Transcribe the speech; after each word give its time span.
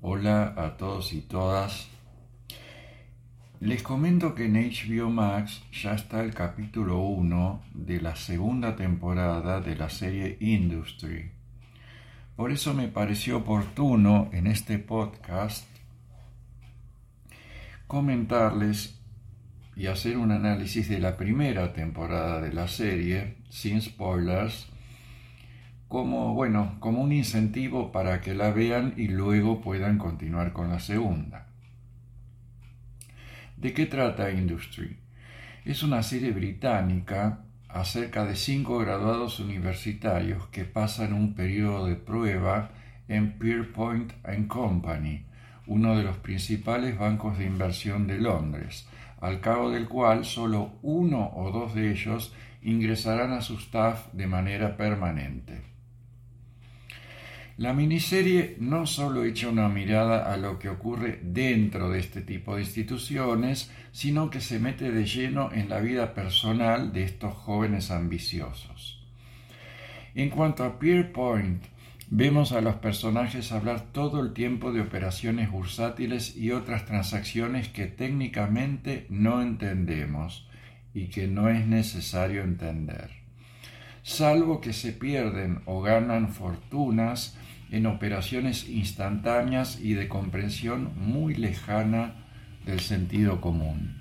Hola 0.00 0.54
a 0.56 0.76
todos 0.76 1.12
y 1.12 1.22
todas. 1.22 1.88
Les 3.58 3.82
comento 3.82 4.36
que 4.36 4.44
en 4.44 4.54
HBO 4.54 5.10
Max 5.10 5.60
ya 5.72 5.94
está 5.94 6.22
el 6.22 6.32
capítulo 6.34 7.00
1 7.00 7.62
de 7.74 8.00
la 8.00 8.14
segunda 8.14 8.76
temporada 8.76 9.60
de 9.60 9.74
la 9.74 9.90
serie 9.90 10.36
Industry. 10.38 11.32
Por 12.36 12.52
eso 12.52 12.74
me 12.74 12.86
pareció 12.86 13.38
oportuno 13.38 14.30
en 14.32 14.46
este 14.46 14.78
podcast 14.78 15.66
comentarles 17.88 19.00
y 19.74 19.86
hacer 19.86 20.16
un 20.16 20.30
análisis 20.30 20.88
de 20.88 21.00
la 21.00 21.16
primera 21.16 21.72
temporada 21.72 22.40
de 22.40 22.52
la 22.52 22.68
serie, 22.68 23.38
sin 23.50 23.82
spoilers, 23.82 24.68
como, 25.88 26.34
bueno, 26.34 26.76
como 26.80 27.00
un 27.00 27.12
incentivo 27.12 27.90
para 27.92 28.20
que 28.20 28.34
la 28.34 28.50
vean 28.50 28.94
y 28.96 29.08
luego 29.08 29.60
puedan 29.60 29.98
continuar 29.98 30.52
con 30.52 30.70
la 30.70 30.80
segunda. 30.80 31.46
¿De 33.56 33.72
qué 33.72 33.86
trata 33.86 34.30
Industry? 34.30 34.98
Es 35.64 35.82
una 35.82 36.02
serie 36.02 36.30
británica 36.30 37.40
acerca 37.68 38.24
de 38.24 38.36
cinco 38.36 38.78
graduados 38.78 39.40
universitarios 39.40 40.46
que 40.48 40.64
pasan 40.64 41.12
un 41.12 41.34
periodo 41.34 41.86
de 41.86 41.96
prueba 41.96 42.70
en 43.08 43.38
Pierpoint 43.38 44.12
Company, 44.46 45.24
uno 45.66 45.96
de 45.96 46.04
los 46.04 46.18
principales 46.18 46.98
bancos 46.98 47.38
de 47.38 47.46
inversión 47.46 48.06
de 48.06 48.18
Londres, 48.18 48.86
al 49.20 49.40
cabo 49.40 49.70
del 49.70 49.88
cual 49.88 50.24
solo 50.24 50.72
uno 50.82 51.32
o 51.34 51.50
dos 51.50 51.74
de 51.74 51.90
ellos 51.90 52.32
ingresarán 52.62 53.32
a 53.32 53.40
su 53.40 53.54
staff 53.54 54.12
de 54.12 54.26
manera 54.26 54.76
permanente. 54.76 55.57
La 57.58 57.72
miniserie 57.72 58.54
no 58.60 58.86
solo 58.86 59.24
echa 59.24 59.48
una 59.48 59.68
mirada 59.68 60.32
a 60.32 60.36
lo 60.36 60.60
que 60.60 60.68
ocurre 60.68 61.18
dentro 61.24 61.90
de 61.90 61.98
este 61.98 62.22
tipo 62.22 62.54
de 62.54 62.62
instituciones, 62.62 63.72
sino 63.90 64.30
que 64.30 64.40
se 64.40 64.60
mete 64.60 64.92
de 64.92 65.04
lleno 65.04 65.50
en 65.52 65.68
la 65.68 65.80
vida 65.80 66.14
personal 66.14 66.92
de 66.92 67.02
estos 67.02 67.34
jóvenes 67.34 67.90
ambiciosos. 67.90 69.04
En 70.14 70.30
cuanto 70.30 70.62
a 70.62 70.78
Pierpoint, 70.78 71.64
vemos 72.10 72.52
a 72.52 72.60
los 72.60 72.76
personajes 72.76 73.50
hablar 73.50 73.86
todo 73.90 74.20
el 74.20 74.34
tiempo 74.34 74.72
de 74.72 74.80
operaciones 74.80 75.50
bursátiles 75.50 76.36
y 76.36 76.52
otras 76.52 76.86
transacciones 76.86 77.66
que 77.66 77.86
técnicamente 77.86 79.06
no 79.10 79.42
entendemos 79.42 80.48
y 80.94 81.08
que 81.08 81.26
no 81.26 81.48
es 81.48 81.66
necesario 81.66 82.42
entender, 82.42 83.10
salvo 84.02 84.60
que 84.60 84.72
se 84.72 84.92
pierden 84.92 85.62
o 85.66 85.80
ganan 85.82 86.28
fortunas 86.28 87.36
en 87.70 87.86
operaciones 87.86 88.68
instantáneas 88.68 89.78
y 89.80 89.94
de 89.94 90.08
comprensión 90.08 90.92
muy 90.96 91.34
lejana 91.34 92.14
del 92.64 92.80
sentido 92.80 93.40
común. 93.40 93.96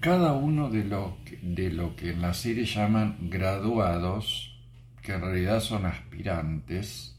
Cada 0.00 0.32
uno 0.32 0.70
de 0.70 0.84
lo, 0.84 1.18
de 1.42 1.70
lo 1.70 1.94
que 1.94 2.12
en 2.12 2.22
la 2.22 2.32
serie 2.32 2.64
llaman 2.64 3.16
graduados, 3.20 4.58
que 5.02 5.12
en 5.12 5.20
realidad 5.20 5.60
son 5.60 5.84
aspirantes, 5.84 7.16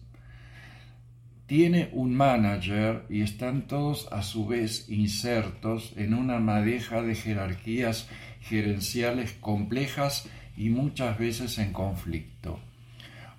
tiene 1.45 1.89
un 1.91 2.15
manager 2.15 3.05
y 3.09 3.21
están 3.21 3.67
todos 3.67 4.07
a 4.11 4.23
su 4.23 4.47
vez 4.47 4.89
insertos 4.89 5.93
en 5.97 6.13
una 6.13 6.39
madeja 6.39 7.01
de 7.01 7.13
jerarquías 7.13 8.07
gerenciales 8.39 9.33
complejas 9.33 10.29
y 10.55 10.69
muchas 10.69 11.17
veces 11.17 11.57
en 11.57 11.73
conflicto. 11.73 12.59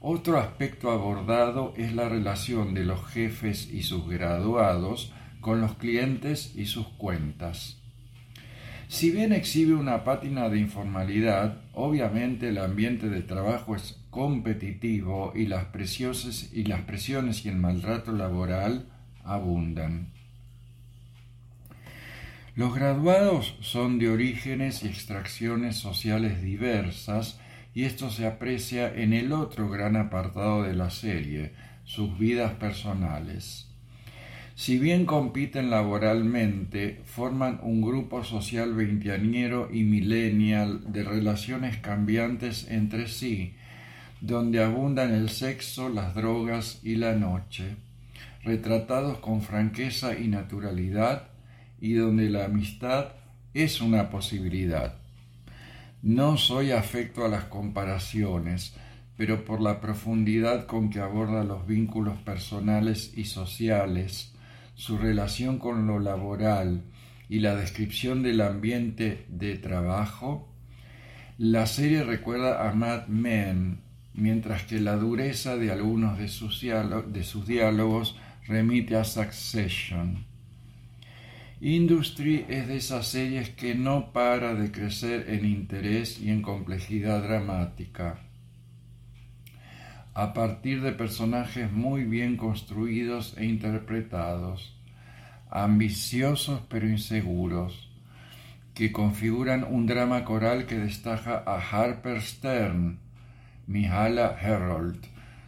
Otro 0.01 0.39
aspecto 0.39 0.91
abordado 0.91 1.75
es 1.77 1.95
la 1.95 2.09
relación 2.09 2.75
de 2.75 2.85
los 2.85 3.07
jefes 3.07 3.69
y 3.73 3.83
sus 3.83 4.09
graduados 4.09 5.13
con 5.41 5.61
los 5.61 5.77
clientes 5.77 6.55
y 6.57 6.67
sus 6.67 6.89
cuentas. 6.89 7.79
Si 8.89 9.11
bien 9.11 9.33
exhibe 9.33 9.75
una 9.75 10.05
pátina 10.05 10.49
de 10.49 10.59
informalidad, 10.59 11.63
obviamente 11.73 12.51
el 12.51 12.59
ambiente 12.59 13.09
de 13.09 13.23
trabajo 13.23 13.75
es 13.75 13.99
competitivo 14.11 15.33
y 15.35 15.47
las, 15.47 15.67
y 16.53 16.65
las 16.65 16.81
presiones 16.83 17.47
y 17.47 17.49
el 17.49 17.57
maltrato 17.57 18.13
laboral 18.13 18.89
abundan. 19.25 20.13
Los 22.55 22.75
graduados 22.75 23.57
son 23.63 23.99
de 23.99 24.11
orígenes 24.11 24.83
y 24.83 24.89
extracciones 24.89 25.77
sociales 25.77 26.43
diversas 26.43 27.41
y 27.73 27.85
esto 27.85 28.11
se 28.11 28.27
aprecia 28.27 28.95
en 28.95 29.15
el 29.15 29.33
otro 29.33 29.71
gran 29.71 29.97
apartado 29.97 30.63
de 30.63 30.75
la 30.75 30.91
serie, 30.91 31.53
sus 31.85 32.19
vidas 32.19 32.53
personales. 32.53 33.69
Si 34.55 34.79
bien 34.79 35.07
compiten 35.07 35.71
laboralmente, 35.71 37.01
forman 37.07 37.59
un 37.63 37.81
grupo 37.81 38.23
social 38.23 38.75
veinteañero 38.75 39.71
y 39.73 39.85
millennial 39.85 40.93
de 40.93 41.05
relaciones 41.05 41.79
cambiantes 41.79 42.67
entre 42.71 43.09
sí, 43.09 43.55
donde 44.21 44.63
abundan 44.63 45.15
el 45.15 45.31
sexo, 45.31 45.89
las 45.89 46.15
drogas 46.15 46.81
y 46.83 46.97
la 46.97 47.15
noche, 47.15 47.77
retratados 48.45 49.19
con 49.19 49.41
franqueza 49.41 50.19
y 50.19 50.29
naturalidad, 50.29 51.32
y 51.83 51.95
donde 51.95 52.31
la 52.31 52.45
amistad 52.45 53.09
es 53.55 53.81
una 53.81 54.09
posibilidad. 54.09 54.95
No 56.01 56.37
soy 56.37 56.71
afecto 56.71 57.25
a 57.25 57.29
las 57.29 57.45
comparaciones, 57.47 58.75
pero 59.17 59.45
por 59.45 59.61
la 59.61 59.81
profundidad 59.81 60.67
con 60.67 60.91
que 60.91 61.01
aborda 61.01 61.43
los 61.43 61.67
vínculos 61.67 62.17
personales 62.19 63.13
y 63.17 63.25
sociales, 63.25 64.33
su 64.77 64.97
relación 64.97 65.59
con 65.59 65.89
lo 65.89 65.99
laboral 65.99 66.85
y 67.29 67.41
la 67.41 67.57
descripción 67.57 68.23
del 68.23 68.43
ambiente 68.43 69.27
de 69.29 69.59
trabajo, 69.59 70.49
la 71.37 71.67
serie 71.67 72.05
recuerda 72.05 72.69
a 72.69 72.73
Mad 72.75 73.09
Men, 73.09 73.81
mientras 74.15 74.63
que 74.63 74.79
la 74.79 74.95
dureza 74.95 75.57
de 75.57 75.73
algunos 75.73 76.17
de 76.17 76.29
sus, 76.29 76.61
diálogos 76.61 78.17
remite 78.47 78.95
a 78.95 79.03
Succession. 79.03 80.32
Industry 81.65 82.45
es 82.49 82.67
de 82.67 82.77
esas 82.77 83.07
series 83.07 83.51
que 83.51 83.77
no 83.77 84.13
para 84.13 84.57
de 84.57 84.73
crecer 84.73 85.27
en 85.31 85.47
interés 85.47 86.21
y 86.21 86.29
en 86.31 86.43
complejidad 86.43 87.23
dramática. 87.23 88.19
A 90.13 90.35
partir 90.35 90.83
de 90.83 90.91
personajes 90.91 91.71
muy 91.71 92.03
bien 92.03 92.37
construidos 92.37 93.37
e 93.39 93.45
interpretados, 93.45 94.77
ambiciosos 95.53 96.63
pero 96.69 96.89
inseguros, 96.89 97.89
que 98.75 98.91
configuran 98.91 99.63
un 99.63 99.87
drama 99.87 100.25
coral 100.25 100.67
que 100.67 100.81
destaca 100.81 101.45
a 101.47 101.61
Harper 101.61 102.21
Stern, 102.23 102.99
Mihala 103.69 104.37
Herold, 104.43 104.99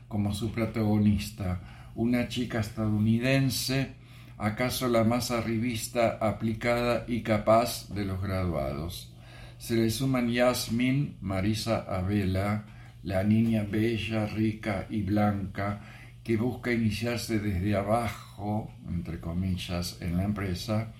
como 0.06 0.32
su 0.32 0.52
protagonista, 0.52 1.90
una 1.96 2.28
chica 2.28 2.60
estadounidense 2.60 4.03
acaso 4.44 4.88
la 4.88 5.04
más 5.04 5.30
arribista, 5.30 6.18
aplicada 6.20 7.06
y 7.08 7.22
capaz 7.22 7.88
de 7.88 8.04
los 8.04 8.20
graduados. 8.20 9.10
Se 9.56 9.74
le 9.74 9.88
suman 9.88 10.28
Yasmin, 10.28 11.16
Marisa 11.22 11.86
Abela, 11.88 12.66
la 13.04 13.24
niña 13.24 13.64
bella, 13.64 14.26
rica 14.26 14.86
y 14.90 15.00
blanca, 15.00 15.80
que 16.22 16.36
busca 16.36 16.72
iniciarse 16.72 17.38
desde 17.38 17.74
abajo, 17.74 18.70
entre 18.86 19.18
comillas, 19.18 19.96
en 20.02 20.18
la 20.18 20.24
empresa, 20.24 20.92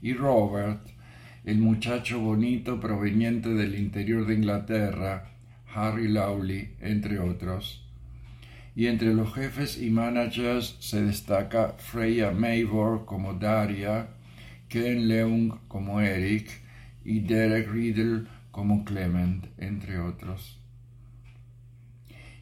y 0.00 0.14
Robert, 0.14 0.86
el 1.44 1.58
muchacho 1.58 2.20
bonito 2.20 2.78
proveniente 2.78 3.48
del 3.48 3.76
interior 3.76 4.26
de 4.26 4.34
Inglaterra, 4.34 5.32
Harry 5.74 6.06
Lowley, 6.06 6.76
entre 6.80 7.18
otros 7.18 7.81
y 8.74 8.86
entre 8.86 9.12
los 9.12 9.34
jefes 9.34 9.80
y 9.80 9.90
managers 9.90 10.76
se 10.80 11.02
destaca 11.02 11.74
Freya 11.78 12.30
Maybor 12.30 13.04
como 13.04 13.34
Daria, 13.34 14.08
Ken 14.68 15.08
Leung 15.08 15.58
como 15.68 16.00
Eric 16.00 16.48
y 17.04 17.20
Derek 17.20 17.70
Riddle 17.70 18.26
como 18.50 18.84
Clement, 18.84 19.46
entre 19.58 19.98
otros. 19.98 20.58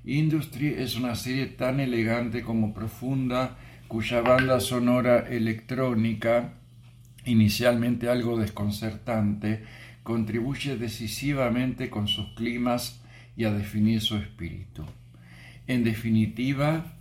Industry 0.05 0.69
es 0.69 0.97
una 0.97 1.15
serie 1.15 1.47
tan 1.47 1.81
elegante 1.81 2.43
como 2.43 2.73
profunda, 2.73 3.57
cuya 3.87 4.23
banda 4.23 4.61
sonora 4.61 5.29
electrónica, 5.29 6.55
inicialmente 7.25 8.09
algo 8.09 8.39
desconcertante, 8.39 9.65
contribuye 10.03 10.77
decisivamente 10.77 11.91
con 11.91 12.09
sus 12.09 12.35
climas 12.35 13.03
y 13.37 13.45
a 13.45 13.53
definir 13.53 14.01
su 14.01 14.17
espíritu. 14.17 14.87
En 15.71 15.85
definitiva, 15.85 16.97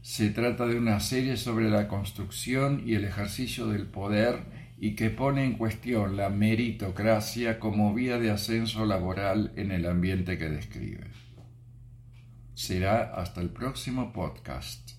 se 0.00 0.30
trata 0.30 0.64
de 0.64 0.78
una 0.78 1.00
serie 1.00 1.36
sobre 1.36 1.68
la 1.68 1.86
construcción 1.86 2.82
y 2.86 2.94
el 2.94 3.04
ejercicio 3.04 3.66
del 3.66 3.84
poder 3.84 4.38
y 4.78 4.94
que 4.94 5.10
pone 5.10 5.44
en 5.44 5.58
cuestión 5.58 6.16
la 6.16 6.30
meritocracia 6.30 7.58
como 7.60 7.92
vía 7.92 8.18
de 8.18 8.30
ascenso 8.30 8.86
laboral 8.86 9.52
en 9.56 9.70
el 9.70 9.84
ambiente 9.84 10.38
que 10.38 10.48
describe. 10.48 11.08
Será 12.54 13.02
hasta 13.14 13.42
el 13.42 13.50
próximo 13.50 14.14
podcast. 14.14 14.92